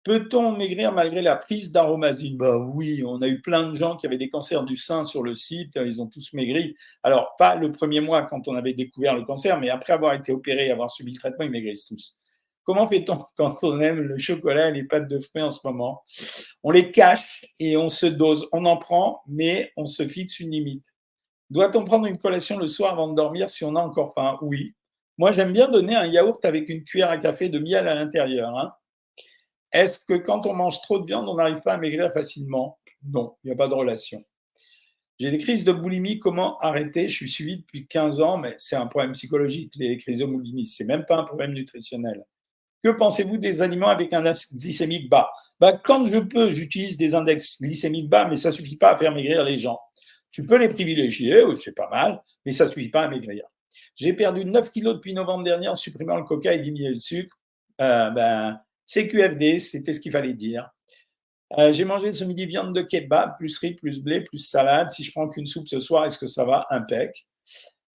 [0.04, 4.08] Peut-on maigrir malgré la prise d'aromazine Bah oui, on a eu plein de gens qui
[4.08, 6.76] avaient des cancers du sein sur le site, ils ont tous maigri.
[7.04, 10.32] Alors, pas le premier mois quand on avait découvert le cancer, mais après avoir été
[10.32, 12.20] opéré et avoir subi le traitement, ils maigrissent tous.
[12.64, 16.04] Comment fait-on quand on aime le chocolat et les pâtes de fruits en ce moment?
[16.64, 18.48] On les cache et on se dose.
[18.54, 20.86] On en prend, mais on se fixe une limite.
[21.52, 24.40] Doit-on prendre une collation le soir avant de dormir si on a encore faim?
[24.42, 24.74] Oui.
[25.20, 28.58] Moi, j'aime bien donner un yaourt avec une cuillère à café de miel à l'intérieur.
[28.58, 28.74] Hein.
[29.74, 32.80] Est-ce que quand on mange trop de viande, on n'arrive pas à maigrir facilement?
[33.04, 34.24] Non, il n'y a pas de relation.
[35.20, 37.08] J'ai des crises de boulimie, comment arrêter?
[37.08, 40.66] Je suis suivi depuis 15 ans, mais c'est un problème psychologique, les crises de boulimie.
[40.66, 42.26] Ce n'est même pas un problème nutritionnel.
[42.84, 45.30] Que pensez-vous des aliments avec un index glycémique bas?
[45.60, 48.98] Bah, Quand je peux, j'utilise des index glycémiques bas, mais ça ne suffit pas à
[48.98, 49.80] faire maigrir les gens.
[50.32, 53.44] Tu peux les privilégier, c'est pas mal, mais ça ne suffit pas à maigrir.
[53.96, 57.38] J'ai perdu 9 kilos depuis novembre dernier en supprimant le coca et diminuant le sucre.
[57.80, 58.60] Euh, ben,
[58.92, 60.70] CQFD, c'était ce qu'il fallait dire.
[61.58, 64.92] Euh, j'ai mangé ce midi viande de kebab, plus riz, plus blé, plus salade.
[64.92, 66.66] Si je prends qu'une soupe ce soir, est-ce que ça va?
[66.70, 67.26] Impec.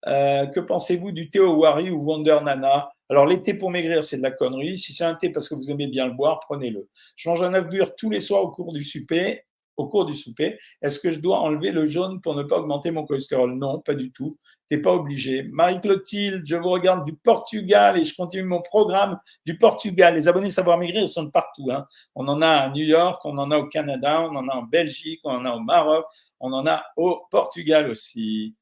[0.07, 2.89] Euh, que pensez-vous du thé au wari ou Wonder Nana?
[3.09, 4.79] Alors, les pour maigrir, c'est de la connerie.
[4.79, 6.89] Si c'est un thé parce que vous aimez bien le boire, prenez-le.
[7.17, 9.43] Je mange un œuf dur tous les soirs au cours du souper.
[9.77, 12.91] Au cours du souper, est-ce que je dois enlever le jaune pour ne pas augmenter
[12.91, 13.55] mon cholestérol?
[13.59, 14.39] Non, pas du tout.
[14.71, 15.43] Tu n'es pas obligé.
[15.45, 20.15] Marie-Clotilde, je vous regarde du Portugal et je continue mon programme du Portugal.
[20.15, 21.71] Les abonnés Savoir Maigrir, ils sont partout.
[21.71, 21.87] Hein.
[22.15, 24.63] On en a à New York, on en a au Canada, on en a en
[24.63, 26.07] Belgique, on en a au Maroc,
[26.41, 28.55] on en a au Portugal aussi.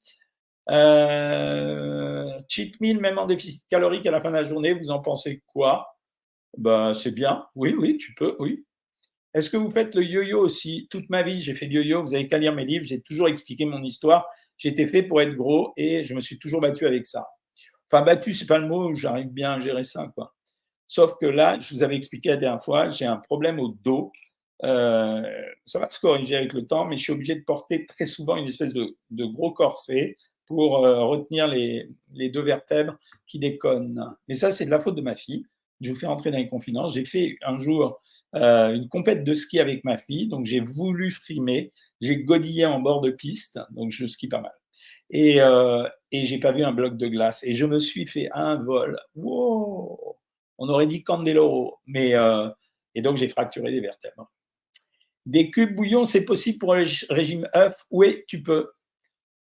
[0.70, 5.00] Euh, cheat meal, même en déficit calorique à la fin de la journée, vous en
[5.00, 5.96] pensez quoi?
[6.56, 7.46] Ben, C'est bien.
[7.54, 8.64] Oui, oui, tu peux, oui.
[9.34, 10.86] Est-ce que vous faites le yo-yo aussi?
[10.90, 12.02] Toute ma vie, j'ai fait du yo-yo.
[12.02, 12.84] Vous avez qu'à lire mes livres.
[12.84, 14.26] J'ai toujours expliqué mon histoire.
[14.58, 17.26] J'étais fait pour être gros et je me suis toujours battu avec ça.
[17.90, 18.94] Enfin, battu, c'est pas le mot.
[18.94, 20.12] J'arrive bien à gérer ça.
[20.86, 24.12] Sauf que là, je vous avais expliqué la dernière fois, j'ai un problème au dos.
[24.62, 25.22] Euh,
[25.66, 28.36] ça va se corriger avec le temps, mais je suis obligé de porter très souvent
[28.36, 30.16] une espèce de, gros corset
[30.46, 31.88] pour euh, retenir les,
[32.28, 34.14] deux vertèbres qui déconnent.
[34.28, 35.44] Mais ça, c'est de la faute de ma fille.
[35.80, 36.94] Je vous fais entrer dans les confidences.
[36.94, 38.00] J'ai fait un jour
[38.34, 41.72] euh, une compète de ski avec ma fille, donc j'ai voulu frimer.
[42.00, 44.52] J'ai godillé en bord de piste, donc je skie pas mal.
[45.10, 47.44] Et, euh, et j'ai pas vu un bloc de glace.
[47.44, 48.98] Et je me suis fait un vol.
[49.14, 50.16] Wow
[50.58, 51.78] On aurait dit Candeloro.
[51.86, 52.48] Mais, euh,
[52.94, 54.30] et donc j'ai fracturé des vertèbres.
[55.26, 57.86] Des cubes bouillon, c'est possible pour le régime œuf?
[57.90, 58.72] Oui, tu peux.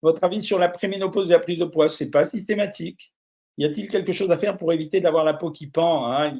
[0.01, 3.13] Votre avis sur la préménopause et la prise de poids, c'est pas systématique.
[3.57, 6.33] Y a-t-il quelque chose à faire pour éviter d'avoir la peau qui pend hein?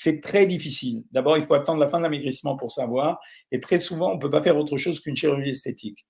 [0.00, 1.02] C'est très difficile.
[1.10, 3.18] D'abord, il faut attendre la fin de l'amaigrissement pour savoir.
[3.50, 6.06] Et très souvent, on ne peut pas faire autre chose qu'une chirurgie esthétique.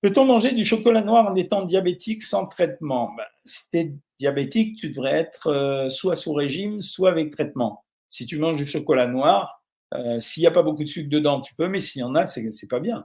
[0.00, 3.12] Peut-on manger du chocolat noir en étant diabétique sans traitement?
[3.14, 7.84] Ben, Si tu es diabétique, tu devrais être euh, soit sous régime, soit avec traitement.
[8.08, 11.42] Si tu manges du chocolat noir, euh, s'il n'y a pas beaucoup de sucre dedans,
[11.42, 13.04] tu peux, mais s'il y en a, c'est pas bien.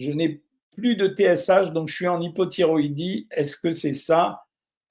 [0.00, 3.28] Je n'ai plus de TSH, donc je suis en hypothyroïdie.
[3.30, 4.42] Est-ce que c'est ça?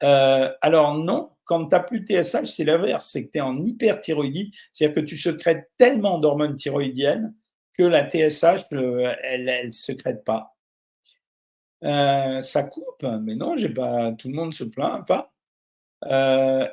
[0.03, 3.57] Euh, Alors non, quand tu n'as plus TSH, c'est l'inverse, c'est que tu es en
[3.65, 7.33] hyperthyroïdie, c'est-à-dire que tu secrètes tellement d'hormones thyroïdiennes
[7.73, 10.55] que la TSH, euh, elle ne secrète pas.
[11.83, 14.11] Euh, ça coupe, mais non, j'ai pas.
[14.11, 15.33] Tout le monde se plaint pas.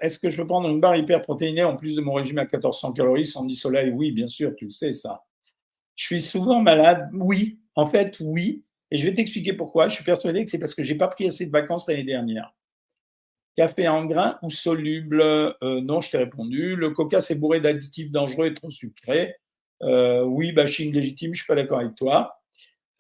[0.02, 2.92] Est-ce que je peux prendre une barre hyperprotéinée en plus de mon régime à 1400
[2.92, 5.24] calories sans soleil Oui, bien sûr, tu le sais ça.
[5.94, 7.08] Je suis souvent malade?
[7.14, 8.62] Oui, en fait, oui.
[8.90, 9.88] Et je vais t'expliquer pourquoi.
[9.88, 12.52] Je suis persuadé que c'est parce que j'ai pas pris assez de vacances l'année dernière.
[13.56, 15.22] Café en grains ou soluble?
[15.22, 16.76] Euh, Non, je t'ai répondu.
[16.76, 19.34] Le coca, c'est bourré d'additifs dangereux et trop sucré.
[19.82, 22.38] Euh, oui, bashing légitime, je suis pas d'accord avec toi.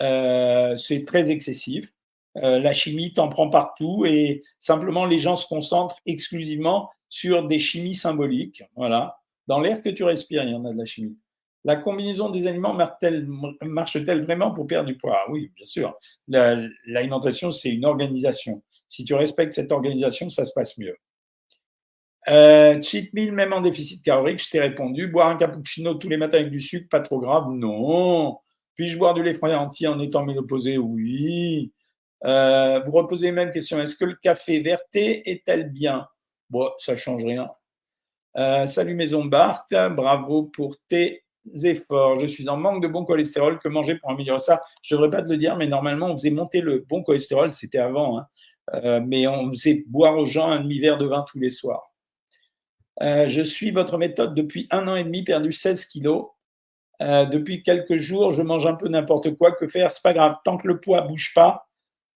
[0.02, 1.92] Euh, c'est très excessif.
[2.34, 7.94] la chimie t'en prend partout et simplement les gens se concentrent exclusivement sur des chimies
[7.94, 8.62] symboliques.
[8.76, 9.18] Voilà.
[9.46, 11.18] Dans l'air que tu respires, il y en a de la chimie.
[11.64, 12.76] La combinaison des aliments
[13.62, 15.18] marche-t-elle vraiment pour perdre du poids?
[15.30, 15.98] Oui, bien sûr.
[16.28, 18.62] L'alimentation, c'est une organisation.
[18.88, 20.96] Si tu respectes cette organisation, ça se passe mieux.
[22.28, 25.06] Euh, cheat meal, même en déficit calorique, je t'ai répondu.
[25.08, 28.38] Boire un cappuccino tous les matins avec du sucre, pas trop grave Non.
[28.74, 30.76] Puis-je boire du lait entier en étant ménopausé?
[30.76, 31.72] Oui.
[32.24, 33.80] Euh, vous reposez même question.
[33.80, 36.06] Est-ce que le café verté est-elle bien?
[36.50, 37.48] Bon, ça change rien.
[38.36, 41.24] Euh, salut Maison Barthes, bravo pour tes
[41.62, 42.18] efforts.
[42.20, 43.58] Je suis en manque de bon cholestérol.
[43.58, 44.62] Que manger pour améliorer ça?
[44.82, 47.52] Je ne devrais pas te le dire, mais normalement, on faisait monter le bon cholestérol,
[47.52, 48.18] c'était avant.
[48.18, 48.26] Hein.
[48.74, 51.92] Euh, mais on faisait boire aux gens un demi-verre de vin tous les soirs.
[53.02, 56.28] Euh, je suis votre méthode depuis un an et demi, perdu 16 kilos.
[57.02, 59.52] Euh, depuis quelques jours, je mange un peu n'importe quoi.
[59.52, 59.90] Que faire?
[59.90, 60.36] C'est pas grave.
[60.44, 61.68] Tant que le poids bouge pas,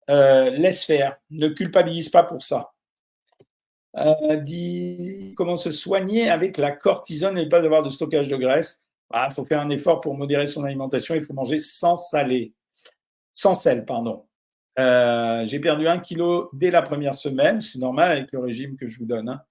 [0.07, 1.17] laisse faire.
[1.31, 2.73] Ne culpabilise pas pour ça.
[5.35, 8.83] comment se soigner avec la cortisone et pas avoir de stockage de graisse.
[9.13, 11.15] Il ah, faut faire un effort pour modérer son alimentation.
[11.15, 11.97] Il faut manger sans
[13.33, 14.27] sans sel, pardon.
[14.79, 17.61] Euh, j'ai perdu un kilo dès la première semaine.
[17.61, 19.29] C'est normal avec le régime que je vous donne.
[19.29, 19.41] Hein.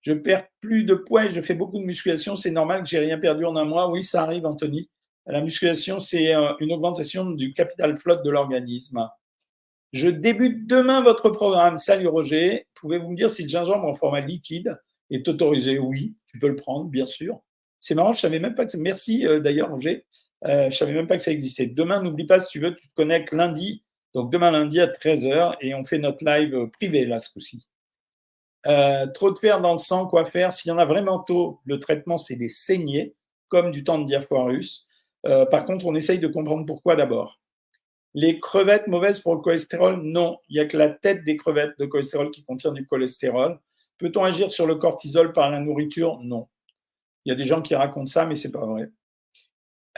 [0.00, 2.36] Je perds plus de poids et je fais beaucoup de musculation.
[2.36, 3.90] C'est normal que j'ai rien perdu en un mois.
[3.90, 4.88] Oui, ça arrive, Anthony.
[5.26, 9.08] La musculation, c'est euh, une augmentation du capital flotte de l'organisme.
[9.92, 11.76] Je débute demain votre programme.
[11.76, 12.66] Salut Roger.
[12.74, 14.78] Pouvez-vous me dire si le gingembre en format liquide
[15.10, 15.78] est autorisé?
[15.78, 17.40] Oui, tu peux le prendre, bien sûr.
[17.78, 18.76] C'est marrant, je savais même pas que.
[18.78, 20.06] Merci euh, d'ailleurs, Roger.
[20.46, 21.66] Euh, je savais même pas que ça existait.
[21.66, 23.84] Demain, n'oublie pas, si tu veux, tu te connectes lundi.
[24.14, 27.66] Donc demain lundi à 13h et on fait notre live privé là ce coup-ci.
[28.66, 30.52] Euh, trop de fer dans le sang, quoi faire?
[30.52, 33.14] S'il y en a vraiment tôt, le traitement, c'est des saignées,
[33.48, 34.86] comme du temps de diaphorus.
[35.26, 37.40] Euh, par contre, on essaye de comprendre pourquoi d'abord.
[38.14, 40.00] Les crevettes mauvaises pour le cholestérol?
[40.02, 43.60] Non, il n'y a que la tête des crevettes de cholestérol qui contient du cholestérol.
[43.98, 46.18] Peut-on agir sur le cortisol par la nourriture?
[46.20, 46.48] Non.
[47.24, 48.90] Il y a des gens qui racontent ça, mais c'est pas vrai.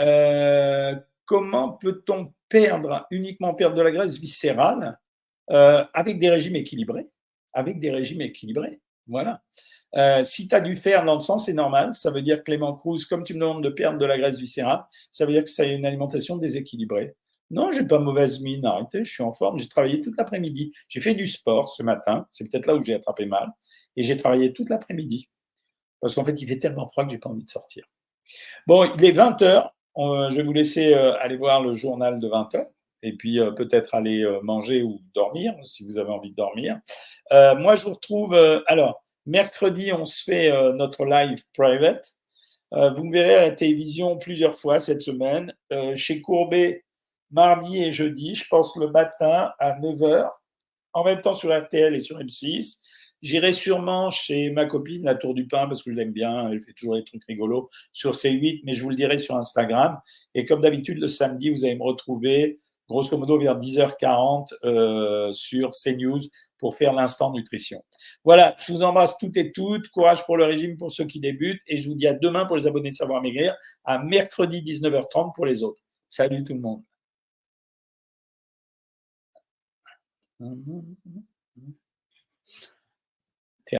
[0.00, 0.94] Euh,
[1.24, 4.98] comment peut-on perdre, uniquement perdre de la graisse viscérale
[5.50, 7.08] euh, avec des régimes équilibrés
[7.54, 8.80] Avec des régimes équilibrés.
[9.06, 9.42] Voilà.
[9.96, 11.94] Euh, si tu as du fer dans le sang, c'est normal.
[11.94, 14.84] Ça veut dire, Clément Cruz, comme tu me demandes de perdre de la graisse viscérale,
[15.10, 17.14] ça veut dire que ça a une alimentation déséquilibrée.
[17.50, 19.58] Non, j'ai pas mauvaise mine, arrêtez, je suis en forme.
[19.58, 20.72] J'ai travaillé toute l'après-midi.
[20.88, 22.26] J'ai fait du sport ce matin.
[22.30, 23.48] C'est peut-être là où j'ai attrapé mal.
[23.96, 25.28] Et j'ai travaillé toute l'après-midi.
[26.00, 27.86] Parce qu'en fait, il fait tellement froid que j'ai pas envie de sortir.
[28.66, 29.74] Bon, il est 20 heures.
[29.96, 32.70] Je vais vous laisser euh, aller voir le journal de 20 heures
[33.02, 36.78] et puis euh, peut-être aller manger ou dormir si vous avez envie de dormir.
[37.30, 38.34] moi, je vous retrouve.
[38.66, 42.14] alors, Mercredi, on se fait euh, notre live private.
[42.72, 45.54] Euh, vous me verrez à la télévision plusieurs fois cette semaine.
[45.70, 46.84] Euh, chez Courbet,
[47.30, 50.28] mardi et jeudi, je pense le matin à 9h,
[50.92, 52.80] en même temps sur RTL et sur M6.
[53.22, 56.60] J'irai sûrement chez ma copine, la Tour du Pain, parce que je l'aime bien, elle
[56.60, 59.98] fait toujours des trucs rigolos, sur C8, mais je vous le dirai sur Instagram.
[60.34, 65.70] Et comme d'habitude, le samedi, vous allez me retrouver grosso modo vers 10h40 euh, sur
[65.70, 66.20] CNews
[66.58, 67.82] pour faire l'instant nutrition.
[68.24, 69.88] Voilà, je vous embrasse toutes et toutes.
[69.88, 71.62] Courage pour le régime pour ceux qui débutent.
[71.66, 75.32] Et je vous dis à demain pour les abonnés de Savoir Maigrir, à mercredi 19h30
[75.34, 75.82] pour les autres.
[76.08, 76.82] Salut tout le monde.